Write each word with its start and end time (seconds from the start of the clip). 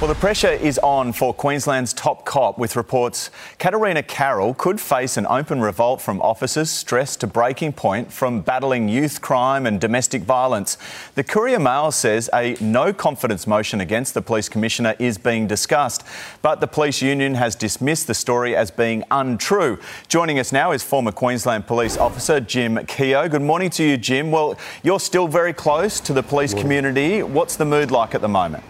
Well, 0.00 0.06
the 0.06 0.14
pressure 0.14 0.52
is 0.52 0.78
on 0.78 1.12
for 1.12 1.34
Queensland's 1.34 1.92
top 1.92 2.24
cop 2.24 2.56
with 2.56 2.76
reports 2.76 3.32
Katarina 3.58 4.04
Carroll 4.04 4.54
could 4.54 4.80
face 4.80 5.16
an 5.16 5.26
open 5.26 5.60
revolt 5.60 6.00
from 6.00 6.22
officers 6.22 6.70
stressed 6.70 7.18
to 7.18 7.26
breaking 7.26 7.72
point 7.72 8.12
from 8.12 8.40
battling 8.40 8.88
youth 8.88 9.20
crime 9.20 9.66
and 9.66 9.80
domestic 9.80 10.22
violence. 10.22 10.78
The 11.16 11.24
Courier 11.24 11.58
Mail 11.58 11.90
says 11.90 12.30
a 12.32 12.56
no 12.60 12.92
confidence 12.92 13.44
motion 13.44 13.80
against 13.80 14.14
the 14.14 14.22
police 14.22 14.48
commissioner 14.48 14.94
is 15.00 15.18
being 15.18 15.48
discussed, 15.48 16.04
but 16.42 16.60
the 16.60 16.68
police 16.68 17.02
union 17.02 17.34
has 17.34 17.56
dismissed 17.56 18.06
the 18.06 18.14
story 18.14 18.54
as 18.54 18.70
being 18.70 19.02
untrue. 19.10 19.80
Joining 20.06 20.38
us 20.38 20.52
now 20.52 20.70
is 20.70 20.84
former 20.84 21.10
Queensland 21.10 21.66
police 21.66 21.96
officer 21.96 22.38
Jim 22.38 22.86
Keogh. 22.86 23.28
Good 23.28 23.42
morning 23.42 23.70
to 23.70 23.82
you, 23.82 23.96
Jim. 23.96 24.30
Well, 24.30 24.56
you're 24.84 25.00
still 25.00 25.26
very 25.26 25.52
close 25.52 25.98
to 25.98 26.12
the 26.12 26.22
police 26.22 26.54
community. 26.54 27.24
What's 27.24 27.56
the 27.56 27.64
mood 27.64 27.90
like 27.90 28.14
at 28.14 28.20
the 28.20 28.28
moment? 28.28 28.62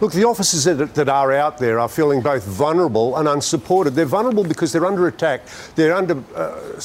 Look, 0.00 0.12
the 0.12 0.24
officers 0.24 0.64
that, 0.64 0.94
that, 0.94 1.08
are 1.10 1.32
out 1.32 1.58
there 1.58 1.78
are 1.78 1.88
feeling 1.88 2.22
both 2.22 2.44
vulnerable 2.44 3.18
and 3.18 3.28
unsupported. 3.28 3.94
They're 3.94 4.06
vulnerable 4.06 4.44
because 4.44 4.72
they're 4.72 4.86
under 4.86 5.06
attack, 5.08 5.42
they're 5.74 5.94
under 5.94 6.22
uh, 6.34 6.80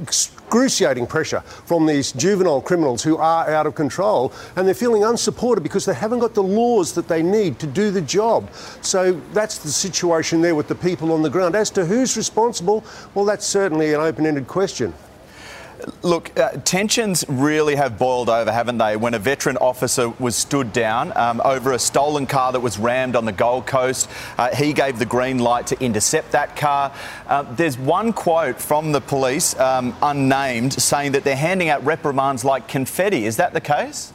excruciating 0.00 1.08
pressure 1.08 1.40
from 1.40 1.86
these 1.86 2.12
juvenile 2.12 2.60
criminals 2.60 3.02
who 3.02 3.16
are 3.16 3.50
out 3.50 3.66
of 3.66 3.74
control, 3.74 4.32
and 4.54 4.66
they're 4.66 4.74
feeling 4.74 5.02
unsupported 5.02 5.64
because 5.64 5.84
they 5.84 5.94
haven't 5.94 6.20
got 6.20 6.34
the 6.34 6.42
laws 6.42 6.92
that 6.94 7.08
they 7.08 7.22
need 7.22 7.58
to 7.58 7.66
do 7.66 7.90
the 7.90 8.02
job. 8.02 8.48
So 8.80 9.20
that's 9.32 9.58
the 9.58 9.70
situation 9.70 10.40
there 10.40 10.54
with 10.54 10.68
the 10.68 10.76
people 10.76 11.12
on 11.12 11.22
the 11.22 11.30
ground. 11.30 11.56
As 11.56 11.70
to 11.70 11.84
who's 11.84 12.16
responsible, 12.16 12.84
well, 13.14 13.24
that's 13.24 13.44
certainly 13.44 13.92
an 13.92 14.00
open 14.00 14.24
ended 14.24 14.46
question. 14.46 14.94
Look, 16.02 16.38
uh, 16.38 16.52
tensions 16.64 17.24
really 17.28 17.74
have 17.74 17.98
boiled 17.98 18.28
over, 18.28 18.50
haven't 18.52 18.78
they? 18.78 18.96
When 18.96 19.14
a 19.14 19.18
veteran 19.18 19.56
officer 19.58 20.10
was 20.10 20.36
stood 20.36 20.72
down 20.72 21.16
um, 21.16 21.40
over 21.44 21.72
a 21.72 21.78
stolen 21.78 22.26
car 22.26 22.52
that 22.52 22.60
was 22.60 22.78
rammed 22.78 23.16
on 23.16 23.24
the 23.24 23.32
Gold 23.32 23.66
Coast, 23.66 24.08
uh, 24.38 24.54
he 24.54 24.72
gave 24.72 24.98
the 24.98 25.06
green 25.06 25.38
light 25.38 25.66
to 25.68 25.80
intercept 25.82 26.32
that 26.32 26.56
car. 26.56 26.92
Uh, 27.26 27.42
there's 27.54 27.78
one 27.78 28.12
quote 28.12 28.60
from 28.60 28.92
the 28.92 29.00
police, 29.00 29.58
um, 29.58 29.96
unnamed, 30.02 30.72
saying 30.74 31.12
that 31.12 31.24
they're 31.24 31.36
handing 31.36 31.68
out 31.68 31.84
reprimands 31.84 32.44
like 32.44 32.68
confetti. 32.68 33.24
Is 33.24 33.36
that 33.36 33.52
the 33.52 33.60
case? 33.60 34.12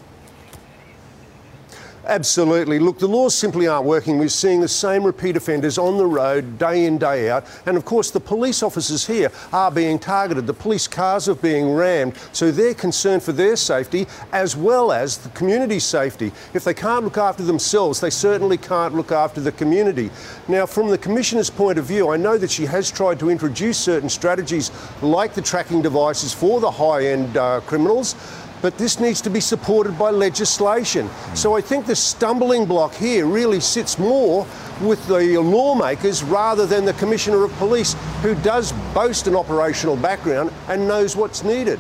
Absolutely. 2.09 2.79
Look, 2.79 2.97
the 2.97 3.07
laws 3.07 3.35
simply 3.35 3.67
aren't 3.67 3.85
working. 3.85 4.17
We're 4.17 4.29
seeing 4.29 4.61
the 4.61 4.67
same 4.67 5.03
repeat 5.03 5.37
offenders 5.37 5.77
on 5.77 5.99
the 5.99 6.07
road 6.07 6.57
day 6.57 6.85
in, 6.85 6.97
day 6.97 7.29
out. 7.29 7.45
And 7.67 7.77
of 7.77 7.85
course, 7.85 8.09
the 8.09 8.19
police 8.19 8.63
officers 8.63 9.05
here 9.05 9.31
are 9.53 9.69
being 9.69 9.99
targeted. 9.99 10.47
The 10.47 10.53
police 10.55 10.87
cars 10.87 11.29
are 11.29 11.35
being 11.35 11.71
rammed. 11.71 12.15
So 12.31 12.49
they're 12.49 12.73
concerned 12.73 13.21
for 13.21 13.31
their 13.31 13.55
safety 13.55 14.07
as 14.31 14.57
well 14.57 14.91
as 14.91 15.19
the 15.19 15.29
community's 15.29 15.83
safety. 15.83 16.31
If 16.55 16.63
they 16.63 16.73
can't 16.73 17.03
look 17.03 17.19
after 17.19 17.43
themselves, 17.43 18.01
they 18.01 18.09
certainly 18.09 18.57
can't 18.57 18.95
look 18.95 19.11
after 19.11 19.39
the 19.39 19.51
community. 19.51 20.09
Now, 20.47 20.65
from 20.65 20.89
the 20.89 20.97
Commissioner's 20.97 21.51
point 21.51 21.77
of 21.77 21.85
view, 21.85 22.09
I 22.09 22.17
know 22.17 22.39
that 22.39 22.49
she 22.49 22.65
has 22.65 22.89
tried 22.89 23.19
to 23.19 23.29
introduce 23.29 23.77
certain 23.77 24.09
strategies 24.09 24.71
like 25.03 25.35
the 25.35 25.43
tracking 25.43 25.83
devices 25.83 26.33
for 26.33 26.59
the 26.59 26.71
high 26.71 27.05
end 27.05 27.37
uh, 27.37 27.61
criminals 27.67 28.15
but 28.61 28.77
this 28.77 28.99
needs 28.99 29.21
to 29.21 29.29
be 29.29 29.39
supported 29.39 29.97
by 29.97 30.09
legislation. 30.09 31.07
Mm. 31.07 31.37
So 31.37 31.55
I 31.55 31.61
think 31.61 31.85
the 31.85 31.95
stumbling 31.95 32.65
block 32.65 32.93
here 32.93 33.25
really 33.25 33.59
sits 33.59 33.97
more 33.97 34.45
with 34.81 35.05
the 35.07 35.37
lawmakers 35.37 36.23
rather 36.23 36.65
than 36.65 36.85
the 36.85 36.93
Commissioner 36.93 37.43
of 37.43 37.51
Police, 37.53 37.95
who 38.21 38.35
does 38.35 38.71
boast 38.93 39.27
an 39.27 39.35
operational 39.35 39.95
background 39.95 40.51
and 40.67 40.87
knows 40.87 41.15
what's 41.15 41.43
needed. 41.43 41.79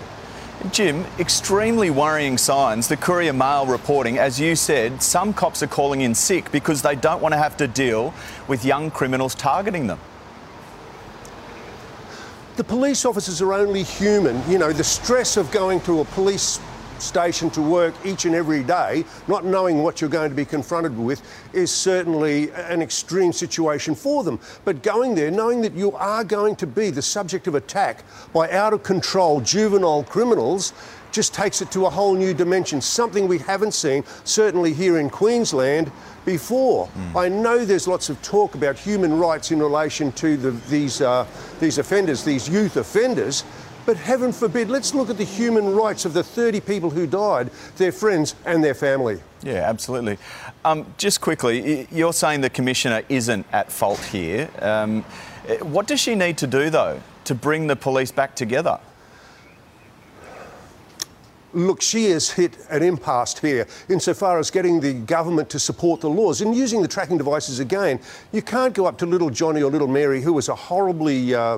Jim, 0.71 1.05
extremely 1.17 1.89
worrying 1.89 2.37
signs. 2.37 2.89
The 2.89 2.97
Courier 2.97 3.31
Mail 3.31 3.65
reporting, 3.65 4.17
as 4.17 4.41
you 4.41 4.57
said, 4.57 5.01
some 5.01 5.33
cops 5.33 5.63
are 5.63 5.67
calling 5.67 6.01
in 6.01 6.13
sick 6.13 6.51
because 6.51 6.81
they 6.81 6.95
don't 6.95 7.21
want 7.21 7.33
to 7.33 7.37
have 7.37 7.55
to 7.57 7.67
deal 7.67 8.13
with 8.49 8.65
young 8.65 8.91
criminals 8.91 9.35
targeting 9.35 9.87
them 9.87 9.99
the 12.59 12.63
police 12.65 13.05
officers 13.05 13.41
are 13.41 13.53
only 13.53 13.83
human. 13.83 14.37
You 14.51 14.57
know, 14.57 14.73
the 14.73 14.83
stress 14.83 15.37
of 15.37 15.49
going 15.49 15.79
to 15.81 16.01
a 16.01 16.05
police 16.05 16.59
station 17.01 17.49
to 17.51 17.61
work 17.61 17.93
each 18.05 18.25
and 18.25 18.35
every 18.35 18.63
day, 18.63 19.05
not 19.27 19.45
knowing 19.45 19.83
what 19.83 20.01
you're 20.01 20.09
going 20.09 20.29
to 20.29 20.35
be 20.35 20.45
confronted 20.45 20.97
with, 20.97 21.21
is 21.53 21.71
certainly 21.71 22.51
an 22.51 22.81
extreme 22.81 23.33
situation 23.33 23.95
for 23.95 24.23
them. 24.23 24.39
But 24.65 24.83
going 24.83 25.15
there, 25.15 25.31
knowing 25.31 25.61
that 25.61 25.73
you 25.73 25.93
are 25.93 26.23
going 26.23 26.55
to 26.57 26.67
be 26.67 26.89
the 26.89 27.01
subject 27.01 27.47
of 27.47 27.55
attack 27.55 28.03
by 28.33 28.49
out 28.51 28.73
of 28.73 28.83
control 28.83 29.41
juvenile 29.41 30.03
criminals, 30.03 30.73
just 31.11 31.33
takes 31.33 31.61
it 31.61 31.71
to 31.71 31.85
a 31.85 31.89
whole 31.89 32.15
new 32.15 32.33
dimension, 32.33 32.81
something 32.81 33.27
we 33.27 33.39
haven't 33.39 33.73
seen, 33.73 34.03
certainly 34.23 34.73
here 34.73 34.99
in 34.99 35.09
Queensland, 35.09 35.91
before. 36.25 36.87
Mm. 36.87 37.15
I 37.15 37.29
know 37.29 37.65
there's 37.65 37.87
lots 37.87 38.09
of 38.09 38.21
talk 38.21 38.55
about 38.55 38.77
human 38.77 39.17
rights 39.17 39.51
in 39.51 39.59
relation 39.59 40.11
to 40.13 40.37
the, 40.37 40.51
these, 40.69 41.01
uh, 41.01 41.25
these 41.59 41.77
offenders, 41.77 42.23
these 42.23 42.47
youth 42.47 42.77
offenders, 42.77 43.43
but 43.89 43.97
heaven 43.97 44.31
forbid, 44.31 44.69
let's 44.69 44.93
look 44.93 45.09
at 45.09 45.17
the 45.17 45.23
human 45.23 45.75
rights 45.75 46.05
of 46.05 46.13
the 46.13 46.21
30 46.21 46.59
people 46.59 46.91
who 46.91 47.07
died, 47.07 47.49
their 47.77 47.91
friends 47.91 48.35
and 48.45 48.63
their 48.63 48.75
family. 48.75 49.19
Yeah, 49.41 49.67
absolutely. 49.67 50.19
Um, 50.63 50.85
just 50.99 51.21
quickly, 51.21 51.87
you're 51.89 52.13
saying 52.13 52.41
the 52.41 52.51
Commissioner 52.51 53.01
isn't 53.09 53.47
at 53.51 53.71
fault 53.71 53.97
here. 53.97 54.47
Um, 54.59 55.01
what 55.61 55.87
does 55.87 55.99
she 55.99 56.13
need 56.13 56.37
to 56.37 56.45
do, 56.45 56.69
though, 56.69 57.01
to 57.23 57.33
bring 57.33 57.65
the 57.65 57.75
police 57.75 58.11
back 58.11 58.35
together? 58.35 58.79
Look, 61.53 61.81
she 61.81 62.11
has 62.11 62.29
hit 62.29 62.59
an 62.69 62.83
impasse 62.83 63.39
here 63.39 63.65
insofar 63.89 64.37
as 64.37 64.51
getting 64.51 64.81
the 64.81 64.93
government 64.93 65.49
to 65.49 65.57
support 65.57 66.01
the 66.01 66.11
laws. 66.11 66.41
And 66.41 66.55
using 66.55 66.83
the 66.83 66.87
tracking 66.87 67.17
devices 67.17 67.59
again, 67.59 67.99
you 68.31 68.43
can't 68.43 68.75
go 68.75 68.85
up 68.85 68.99
to 68.99 69.07
little 69.07 69.31
Johnny 69.31 69.63
or 69.63 69.71
little 69.71 69.87
Mary, 69.87 70.21
who 70.21 70.33
was 70.33 70.47
a 70.47 70.53
horribly 70.53 71.33
uh, 71.33 71.57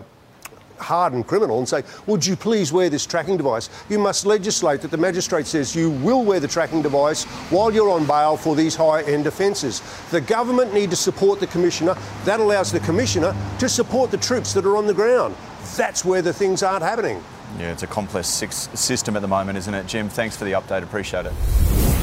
hardened 0.81 1.27
criminal 1.27 1.59
and 1.59 1.67
say, 1.67 1.83
Would 2.07 2.25
you 2.25 2.35
please 2.35 2.73
wear 2.73 2.89
this 2.89 3.05
tracking 3.05 3.37
device? 3.37 3.69
You 3.89 3.99
must 3.99 4.25
legislate 4.25 4.81
that 4.81 4.91
the 4.91 4.97
magistrate 4.97 5.47
says 5.47 5.75
you 5.75 5.91
will 5.91 6.23
wear 6.23 6.39
the 6.39 6.47
tracking 6.47 6.81
device 6.81 7.23
while 7.51 7.73
you're 7.73 7.89
on 7.89 8.05
bail 8.05 8.37
for 8.37 8.55
these 8.55 8.75
high 8.75 9.03
end 9.03 9.27
offences. 9.27 9.81
The 10.11 10.21
government 10.21 10.73
need 10.73 10.89
to 10.89 10.95
support 10.95 11.39
the 11.39 11.47
Commissioner. 11.47 11.95
That 12.25 12.39
allows 12.39 12.71
the 12.71 12.79
Commissioner 12.81 13.35
to 13.59 13.69
support 13.69 14.11
the 14.11 14.17
troops 14.17 14.53
that 14.53 14.65
are 14.65 14.77
on 14.77 14.87
the 14.87 14.93
ground. 14.93 15.35
That's 15.75 16.03
where 16.03 16.21
the 16.21 16.33
things 16.33 16.63
aren't 16.63 16.83
happening. 16.83 17.23
Yeah, 17.57 17.71
it's 17.71 17.83
a 17.83 17.87
complex 17.87 18.27
system 18.27 19.15
at 19.15 19.21
the 19.21 19.27
moment, 19.27 19.57
isn't 19.57 19.73
it, 19.73 19.85
Jim? 19.85 20.09
Thanks 20.09 20.37
for 20.37 20.45
the 20.45 20.53
update. 20.53 20.83
Appreciate 20.83 21.25
it. 21.25 22.00